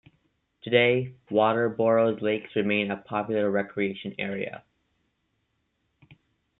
Today, 0.63 1.13
Waterboro's 1.29 2.23
lakes 2.23 2.55
remain 2.55 2.89
a 2.89 2.97
popular 2.97 3.51
recreation 3.51 4.15
area. 4.17 4.63